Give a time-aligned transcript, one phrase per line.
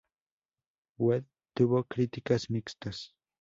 [1.05, 1.25] Wet
[1.55, 2.97] tuvo críticas mixtas.